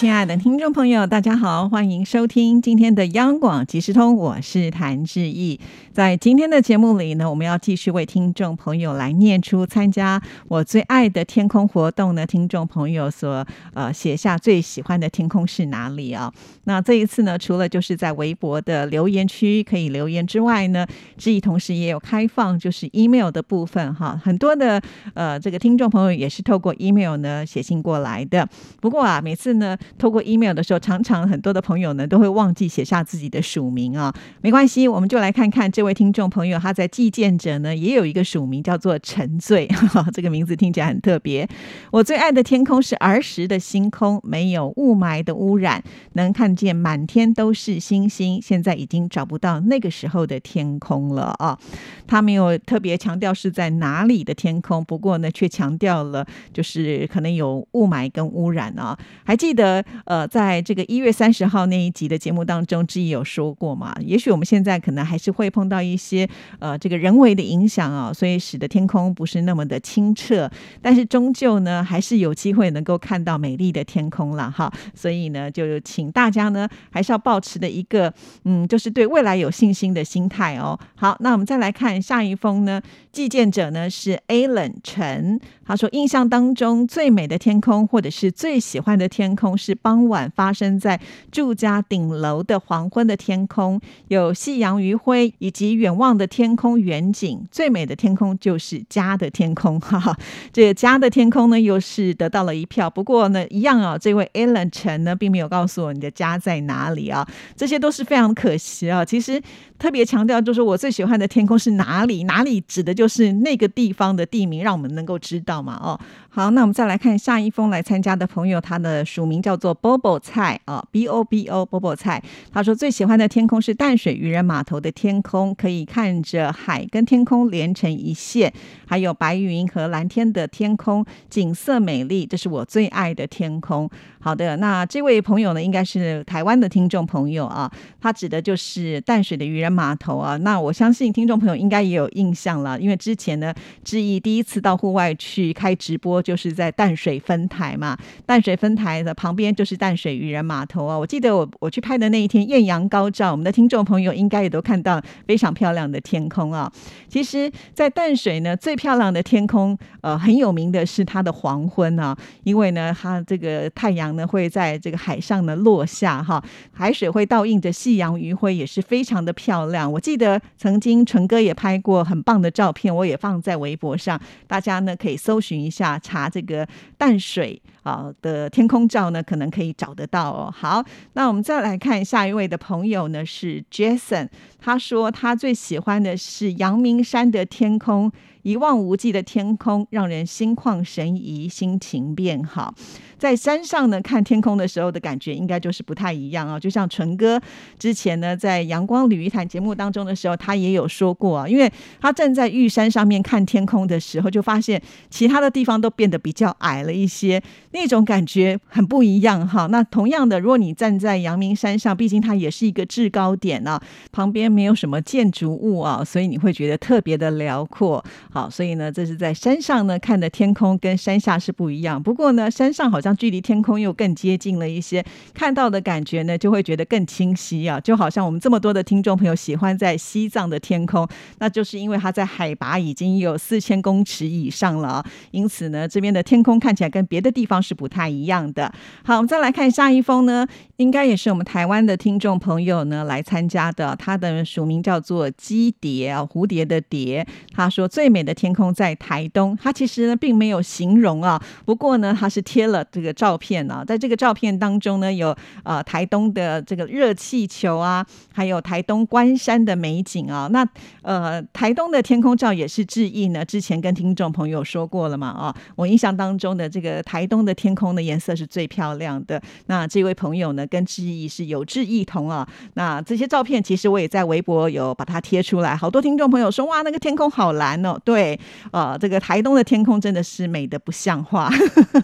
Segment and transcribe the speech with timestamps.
[0.00, 5.60] 亲爱的听众朋友，大家好，欢迎收听今天的央广即时通，我是谭志毅。
[5.92, 16.32] 在今天的节目里呢，我们要继续为听众朋友来念出参加我最爱的天空活动呢，听众朋友所呃写下最喜欢的天空是哪里啊？
[16.64, 20.86] 那这一次呢，除了就是在微博的留言区可以留言之外呢，
[21.18, 24.80] 志毅同时也有开放就是 email 的部分哈，很多的
[25.12, 28.48] 呃这个听众朋友也是透过 email 呢写信过来的。
[28.80, 29.76] 不过啊，每次呢。
[29.98, 39.68] 透过 email 的时候，常常很多的朋友呢都会忘记写下自己的署名啊，没关系，我们就来看看这位听众朋友他在寄件者呢也有一个署名叫做沉醉，
[40.12, 41.48] 这个名字听起来很特别。
[41.90, 45.82] 我最爱的天空是儿时的星空，没有雾霾的污染，
[46.14, 48.40] 能看见满天都是星星。
[48.42, 51.58] 现在已经找不到那个时候的天空了啊。
[52.06, 58.98] 他没有特别强调是在哪里的天空，不过呢却强调了就是可能有雾霾跟污染啊。
[59.24, 59.79] 还记得。
[60.04, 63.94] 呃，在这个一月三十号那一集的节目当中，志毅有说过嘛？
[64.00, 66.28] 也许我们现在可能还是会碰到一些
[66.58, 74.72] 呃这个人为的影响啊，所以使得天空不是那么的清澈，但是终究呢，还是有机会能够看到美丽的天空了哈。
[74.94, 78.12] 所以呢，就请大家呢，还是要保持的一个
[78.44, 80.78] 嗯，就是对未来有信心的心态哦。
[80.94, 82.80] 好，那我们再来看下一封呢，
[83.12, 89.70] 寄件者呢是 Alan 陈，他说印象当中最美的天空或者是最喜欢的天空是。
[89.82, 91.00] 傍晚发生在
[91.32, 97.46] 住家顶楼的黄昏的天空，有夕阳余晖以及远望的天空远景。
[97.50, 100.14] 最美的天空就是家的天空， 哈哈。
[100.52, 102.90] 这个家的天空呢，又是得到了一票。
[102.90, 107.26] 不过呢，一样啊，这位 Alan 陈呢，并没有告诉我你的家在哪里啊。
[107.56, 109.02] 这些都是非常可惜啊。
[109.04, 109.40] 其实
[109.78, 112.24] 特别强调，就是我最喜欢的天空是哪里？
[112.24, 115.78] 哪里指的就是那个地方的地名，让我们能够知道嘛。
[115.80, 115.96] 哦，
[116.28, 119.60] 好，那我们再来看下一封来参加的朋友，他的署名叫。
[119.60, 122.22] 做 Bobo 菜啊，B O B O Bobo 菜。
[122.50, 128.50] 他说最喜欢的天空是淡水渔人码头的天空，可以看着海跟天空连成一线，
[128.86, 133.86] 还有白云和蓝天的天空，景色美丽，这是我最爱的天空。
[134.18, 140.38] 好的，那这位朋友呢，应该是台湾的听众朋友啊，他指的就是淡水的渔人码头啊。
[140.38, 143.52] 那我相信听众朋友应该也有印象了，因为之前呢，
[143.84, 149.50] 志毅第一次到户外去开直播，就是在淡水分台嘛，淡水分台的旁边。
[149.50, 150.96] 就是淡水渔人码头啊！
[150.96, 156.70] 我记得我我去拍的那一天，艳阳高照，我们的听众朋友应该也都看到非常漂亮的天空啊。
[157.08, 169.90] 其实，在淡水呢，最漂亮的天空，呃，很有名的是它的黄昏啊，因为呢，它这个太阳呢会在这个海上呢落下哈，海水会倒映着夕阳余晖，也是非常的漂亮。
[169.90, 176.68] 我记得曾经纯哥也拍过很棒的照片，我也放在微博上，大家呢可以搜寻一下，查这个
[176.98, 177.60] 淡水。
[177.82, 180.52] 啊的天空照呢，可能可以找得到哦。
[180.54, 188.10] 好，那我们再来看下一位的朋友呢，是 Jason，他说他最喜欢的是阳明山的天空。
[188.42, 192.74] 一望无际的天空让人心旷神怡，心情变好。
[193.18, 196.58] 在山上呢，看天空的时候的感觉应该就是不太一样啊。
[196.58, 197.38] 就像纯哥
[197.78, 201.70] 之前呢，在阳光旅一谈节目当中的时候，他也有说过啊，因为
[202.00, 204.80] 他站在玉山上面看天空的时候，就发现
[205.10, 207.38] 其他的地方都变得比较矮了一些，
[207.72, 209.66] 那种感觉很不一样哈。
[209.66, 218.04] 那同样的，如果你站在阳明山上，毕竟它也是一个制高点啊，旁边没有什么建筑物啊，所以你会觉得特别的辽阔。
[218.30, 222.02] 好，所以呢，这是在山上呢看的天空跟山下是不一样。
[222.02, 227.78] 不过呢，山上好像距离天空又更接近了一些，看到的感觉呢就会觉得更清晰啊。
[227.80, 231.08] 就好像我们这么多的听众朋友喜欢在西藏的天空，
[231.38, 235.06] 那就是因为它在海拔已经有四千公尺以上了啊。
[235.30, 238.72] 因此呢，这边的天空看起来跟别的地方是不太一样的。
[239.04, 240.46] 好，我们再来看下一封呢，
[240.80, 247.26] 应该也是我们台湾的听众朋友呢来参加的，他的署名叫做鸡蝶啊，蝴蝶的蝶。
[247.52, 248.20] 他说最美。
[248.20, 255.34] 的天空在台东，他其实呢并没有形容啊，不过呢他是贴了这个照片啊，在这个照片当中呢有
[255.64, 260.68] 呃台东的这个热气球啊，还有台东关山的美景啊，那
[261.00, 272.48] 呃台东的天空照也是致意呢，之前跟听众朋友说过了嘛啊，我印象当中的这个台东的天空的颜色是最漂亮的，那这位朋友呢跟志毅是有志异同啊。
[272.74, 277.98] 那这些照片其实我也在微博有把它贴出来，好多听众朋友说哇，那个天空好蓝哦。
[278.04, 278.38] 对，
[278.72, 281.50] 呃，这个台东的天空真的是美的不像话。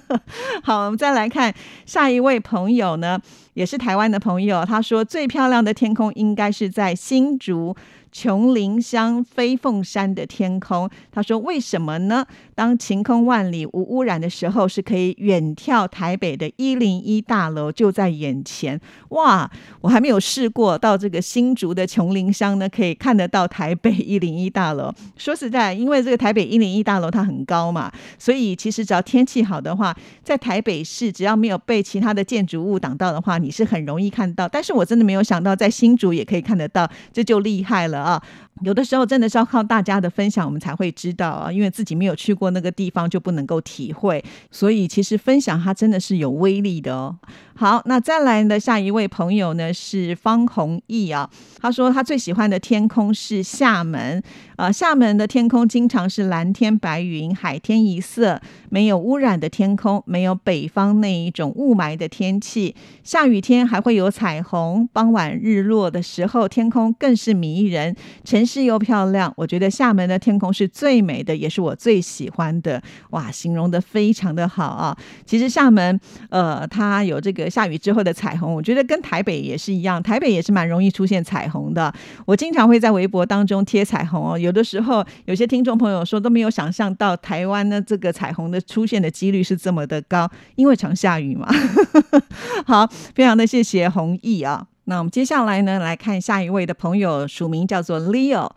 [0.62, 1.54] 好，我们再来看
[1.86, 3.20] 下一位朋友呢，
[3.56, 7.74] 也是台湾的朋友，他说最漂亮的天空应该是在新竹。
[8.12, 12.24] 琼林乡飞凤山的天空，他说：“为什么呢？
[12.54, 18.80] 当晴空万里、无污染的时候，是可以远眺台北的一零一大楼就在眼前。
[19.10, 19.50] 哇，
[19.82, 24.90] 我还没有试过到这个新竹的琼林乡呢，可以看得到台北一零一大楼。
[25.18, 34.48] 说实在，因为这个台北一零一大楼它很高嘛，所以其实只要天气好的话，在台北市只要没有被其他的建筑物挡到的话，你是很容易看到。
[34.48, 38.22] 但是我真的没有想到，在新竹也可以看得到，这就厉害了。”啊，
[38.62, 44.24] 有的时候真的是要靠大家的分享，我们才会知道啊，因为自己没有去过那个地方，就不能够体会。
[44.50, 47.16] 所以其实分享它真的是有威力的哦。
[47.54, 54.22] 好，那再来的下一位朋友呢是方弘毅啊，他说他最喜欢的天空是厦门
[54.56, 67.94] 啊，厦门的天空经常是蓝天白云，海天一色，没有污染的天空，没有北方那一种雾霾的天气，下雨雨天还会有彩虹，傍晚日落的时候，天空更是迷人，
[68.24, 72.82] 城市又漂亮，我觉得厦门的天空是最美的，也是我最喜欢的。
[73.10, 74.96] 哇，形容的非常的好啊！
[75.26, 76.00] 其实厦门
[76.30, 77.50] 呃，它有这个。
[77.50, 81.90] 下雨之后的彩虹，我觉得跟台北也是一样，台北也是蛮容易出现彩虹的。
[82.26, 91.48] 我经常会在微博当中贴彩虹哦，有的时候有些听众朋友说都没有想象到台湾呢这个彩虹的出现的几率是这么的高，因为常下雨嘛。
[92.66, 94.68] 好，非常常的谢谢弘毅啊。
[94.84, 98.48] 那我们接下来呢来看下一位的朋友，署名叫做 Leo。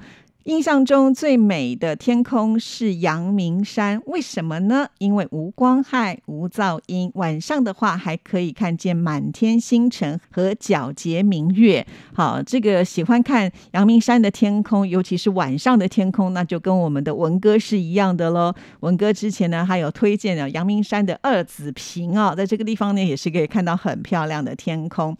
[0.49, 4.87] 印象中最美的天空是阳明山，为什么呢？
[4.97, 11.85] 因为无光害、无噪音，晚上的话还可以看见满天星辰和皎洁明月。
[12.15, 18.51] 好，这个喜欢看阳明山的天空，尤其是晚上的天空，那就跟我们的文哥是一样的喽。
[18.79, 25.15] 文哥之前呢，还有推荐了阳明山的二子坪啊，在这个地方呢，也是可以看到很漂亮的天空。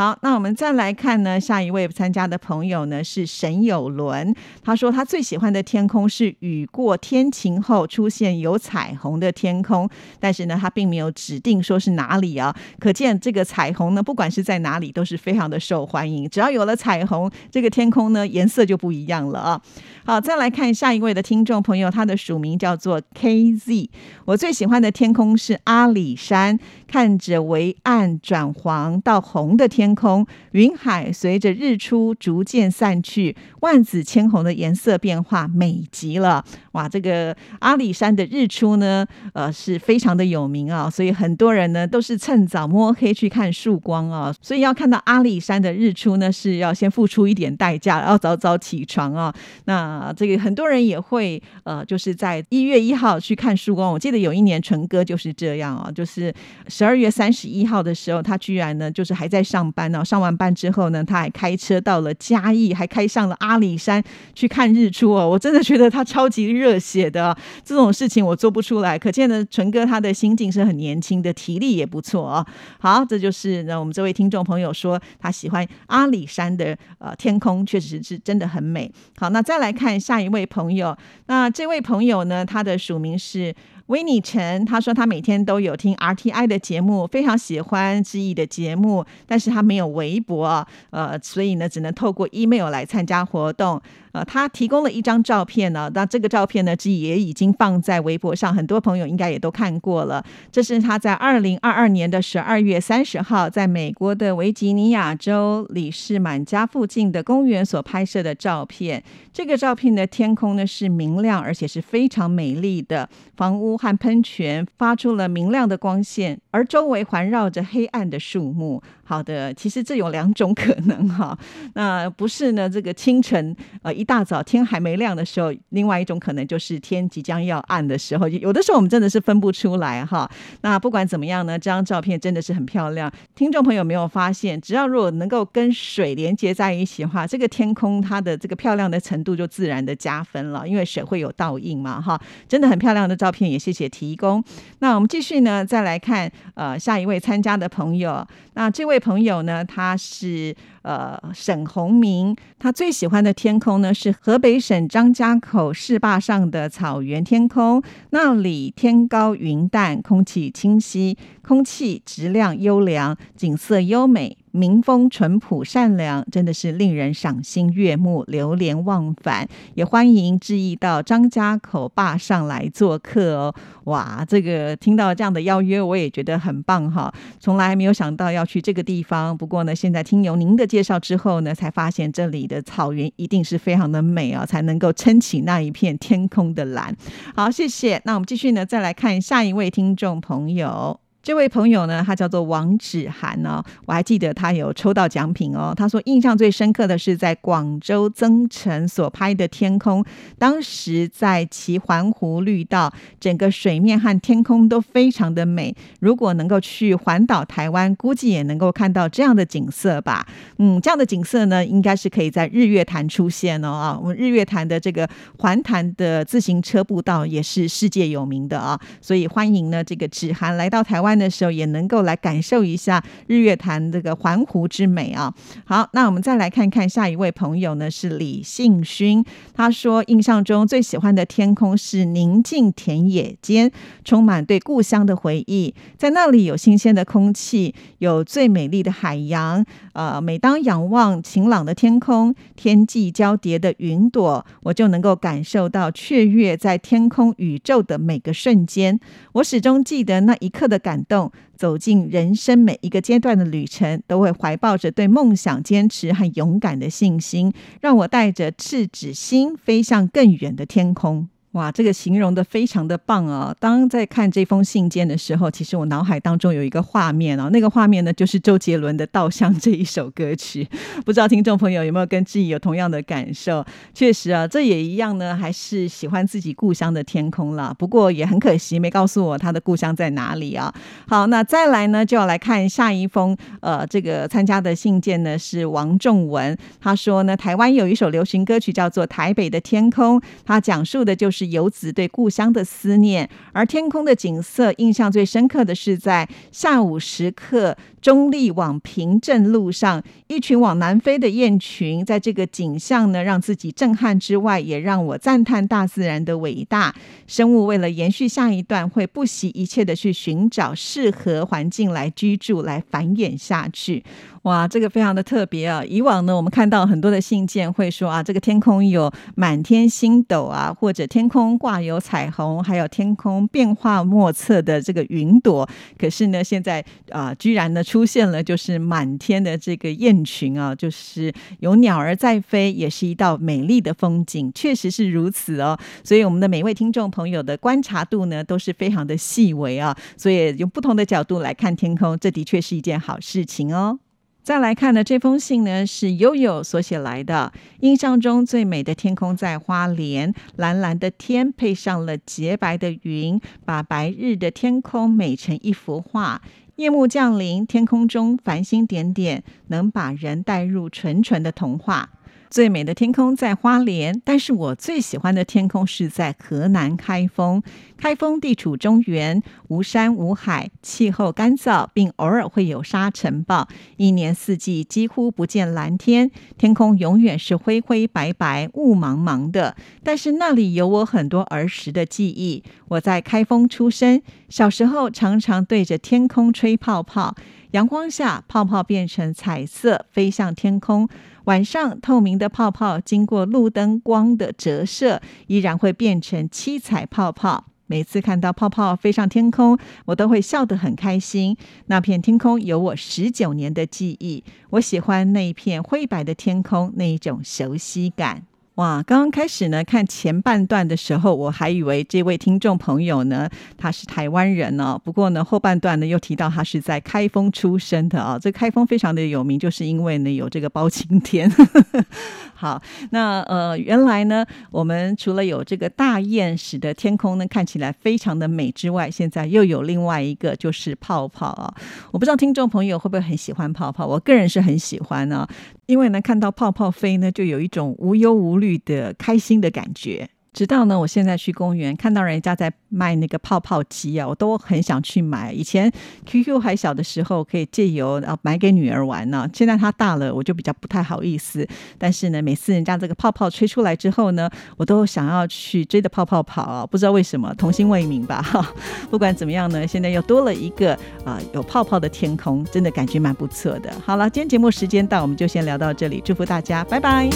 [0.00, 9.86] 好，那我们再来看呢，下一位参加的朋友呢是沈有伦，他说他最喜欢的天空是雨过天晴后出现有彩虹的天空，
[10.18, 19.60] 但是呢，他并没有指定说是哪里啊，可见这个彩虹呢，不管是在哪里都是非常的受欢迎，只要有了彩虹，这个天空呢颜色就不一样了啊。
[20.06, 23.90] 好，再来看下一位的听众朋友，他的署名叫做 KZ，
[24.24, 26.58] 我最喜欢的天空是阿里山，
[26.88, 29.89] 看着为暗转黄到红的天。
[29.90, 36.44] 天空云海随着日出逐渐散去，万紫千红的颜色变化美极了。
[36.72, 44.32] 哇，这个阿里山的日出呢，呃，是非常的有名啊，所以很多人呢都是趁早摸黑去看曙光啊。
[44.40, 49.34] 所以要看到阿里山的日出呢，是要先付出一点代价，要早早起床啊。
[49.64, 53.90] 那这个很多人也会呃，就是在一月一号去看曙光。
[53.90, 56.32] 我记得有一年纯哥就是这样啊，就是
[56.68, 59.69] 十二月三十一号的时候，他居然呢就是还在上。
[59.72, 64.02] 班呢，上完班之后呢，他还开车到了嘉义，还开上了阿里山
[64.34, 65.28] 去看日出哦。
[65.28, 68.98] 我真的觉得他超级热血的，这种事情我做不出来。
[68.98, 72.46] 可见呢，纯哥他的心境是很年轻的，体力也不错哦。
[72.78, 78.90] 好，这就是呢，我们这位听众朋友说他喜欢阿里山的呃天空，确实是真的很美。
[79.16, 80.96] 好，那再来看下一位朋友，
[81.26, 83.54] 那这位朋友呢，他的署名是。
[83.90, 93.82] 维尼陈他说他每天都有听 RTI 的节目，非常喜欢志毅的节目，但是他没有微博，呃，所以呢只能透过 email 来参加活动。
[94.12, 100.24] 呃，他提供了一张照片呢，那这个照片呢，也已经放在微博上，很多朋友应该也都看过了。
[100.50, 109.02] 这是他在二零二二年的十二月三十号，在美国的维吉尼亚州里士满家附近的公园所拍摄的照片。
[109.32, 118.82] 这个照片的天空呢是明亮，而且是非常美丽的，房屋和喷泉发出了明亮的光线，而周围环绕着黑暗的树木。
[119.04, 121.36] 好的，其实这有两种可能哈，
[121.74, 130.26] 那不是呢，这个清晨呃一大早天还没亮的时候，另外一种可能就是天即将要暗的时候，有的时候我们真的是分不出来哈。
[130.62, 133.12] 那不管怎么样呢，这张照片真的是很漂亮。
[133.34, 142.18] 听众朋友没有发现，只要如果能够跟水连接在一起的话，这个天空它的这个漂亮的程度就自然的加分了，因为水会有倒映嘛哈。
[142.48, 144.42] 真的很漂亮的照片，也谢谢提供。
[144.78, 149.00] 那我们继续呢，再来看呃下一位参加的朋友，那这位。
[149.00, 164.36] 朋友呢，他是呃沈宏明，他最喜欢的天空呢是河北省张家口市坝上的草原天空，那里天高云淡，空气清晰，空气质量优良，景色优美。
[164.52, 169.48] 民风淳朴善良，真的是令人赏心悦目、流连忘返。
[169.74, 173.54] 也欢迎志毅到张家口坝上来做客哦！
[173.84, 177.12] 哇，这个听到这样的邀约，我也觉得很棒哈！
[177.38, 186.94] 从来没有想到要去这个地方，不过呢，现在听由您的介绍之后呢，才发现这里的草原一定是非常的美啊，才能够撑起那一片天空的蓝。
[187.34, 188.00] 好，谢谢。
[188.04, 191.00] 那我们继续呢，再来看下一位听众朋友。
[191.22, 195.74] 这位朋友呢，他叫做王芷涵哦，我还记得他有抽到奖品哦。
[195.76, 200.02] 他说印象最深刻的是在广州增城所拍的天空，
[200.38, 205.76] 当时在骑环湖绿道，整个水面和天空都非常的美。
[206.00, 210.26] 如果能够去环岛台湾，估计也能够看到这样的景色吧。
[210.56, 213.98] 嗯，这样的景色呢，应该是可以在日月潭出现哦啊。
[214.00, 221.09] 我们日月潭的这个环潭的自行车步道也是世界有名的啊，所以欢迎呢这个芷涵来到台湾。
[221.18, 225.32] 的时候也能够来感受一下日月潭这个环湖之美啊！
[225.64, 229.24] 好，那我们再来看看下一位朋友呢，是李信勋。
[229.54, 233.70] 他说，印象中最喜欢的天空是宁静田野间，
[234.04, 235.74] 充满对故乡的回忆。
[235.96, 239.64] 在那里有新鲜的空气，有最美丽的海洋。
[240.00, 248.98] 呃，每当仰望晴朗的天空，天际交叠的云朵，我就能够感受到雀跃在天空宇宙的每个瞬间。
[249.32, 251.04] 我始终记得那一刻的感。
[251.10, 261.28] 动走进人生每一个阶段的旅程，都会怀抱着对梦想坚持和勇敢的信心，让我带着赤子心飞向更远的天空。
[261.52, 263.52] 哇，这个形容的非常的棒啊！
[263.58, 270.64] 当在看这封信件的时候，其实我脑海当中有一个画面哦，那个画面呢就是周杰伦的《稻香》这一首歌曲。
[271.04, 273.64] 不知道听众朋友有没有跟志毅有同样的感受？
[273.92, 277.74] 确实啊，这也一样呢，还是喜欢自己故乡的天空了。
[277.76, 280.72] 不过也很可惜，没告诉我他的故乡在哪里啊。
[281.08, 291.39] 好，那再来呢，就要来看下一封呃，这个参加的信件呢是王仲文，他说呢，台湾有一首流行歌曲叫做《台北的天空》，他讲述的就是。
[291.40, 306.94] 是游子对故乡的思念，而天空的景色印象最深刻的是在下午时刻，中立往平镇路上，一群往南飞的雁群，在这个景象呢，让自己震撼之外，也让我赞叹大自然的伟大。
[307.26, 314.02] 生物为了延续下一段，会不惜一切的去寻找适合环境来居住，来繁衍下去。
[314.42, 315.84] 哇，这个非常的特别啊！
[315.84, 325.68] 以往呢，我们看到很多的信件会说啊，这个天空有满天星斗啊，或者天空挂有彩虹，还有天空变化莫测的这个云朵。
[325.98, 335.76] 可是呢，现在啊，居然呢出现了就是满天的这个雁群啊，就是有鸟儿在飞，也是一道美丽的风景，确实是如此哦。
[336.04, 343.98] 所以我们的每位听众朋友的观察度呢，都是非常的细微啊，所以用不同的角度来看天空，这的确是一件好事情哦。
[344.42, 347.52] 再来看的这封信呢，是悠悠所写来的。
[347.80, 356.40] 印象中最美的天空在花莲，蓝蓝的天配上了洁白的云，把白日的天空美成一幅画。
[356.76, 362.08] 夜幕降临，天空中繁星点点，能把人带入纯纯的童话。
[362.50, 367.62] 最美的天空在花莲，但是我最喜欢的天空是在河南开封。
[367.96, 376.28] 开封地处中原，无山无海，气候干燥，并偶尔会有沙尘暴，一年四季几乎不见蓝天，
[376.58, 379.76] 天空永远是灰灰白白、雾茫茫的。
[380.02, 382.64] 但是那里有我很多儿时的记忆。
[382.88, 387.36] 我在开封出生，小时候常常对着天空吹泡泡，
[387.72, 391.08] 阳光下泡泡变成彩色，飞向天空。
[391.44, 397.66] 晚上，透明的泡泡经过路灯光的折射，依然会变成七彩泡泡。
[397.86, 401.56] 每次看到泡泡飞上天空，我都会笑得很开心。
[401.86, 408.42] 那片天空有我十九年的记忆，我喜欢那一片灰白的天空，那一种熟悉感。
[408.76, 414.98] 哇，刚刚开始呢，看前半段的时候，我还以为这位听众朋友呢他是台湾人呢。
[415.04, 418.38] 不过呢，后半段呢又提到他是在开封出生的啊。
[418.38, 421.50] 这开封非常的有名，就是因为呢有这个包青天。
[422.54, 431.74] 好，那呃，原来呢，我们除了有这个大雁使得天空呢看起来非常的美之外，现在又有另外一个就是泡泡啊。
[432.12, 435.46] 我不知道听众朋友会不会很喜欢泡泡，我个人是很喜欢呢。
[435.86, 440.28] 因为呢，看到泡泡飞呢，就有一种无忧无虑的开心的感觉。
[440.52, 445.52] 直到呢，我现在去公园看到人家在卖那个泡泡机啊，我都很想去买。
[445.52, 445.88] 以前
[446.26, 451.64] QQ 还小的时候可以借由啊买给女儿玩呢，现在她大了，我就比较不太好意思。
[451.96, 458.42] 但是呢，每次人家这个泡泡吹出来之后呢，我都想要去追着泡泡跑啊，不知道为什么，童心未泯吧。
[458.42, 458.74] 哈，
[459.08, 463.92] 不管怎么样呢，现在又多了一个啊有泡泡的天空，真的感觉蛮不错的。
[464.04, 467.30] 好了，今天节目时间到，我们就先聊到这里，祝福大家，拜拜。